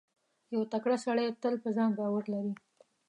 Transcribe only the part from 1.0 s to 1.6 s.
سړی تل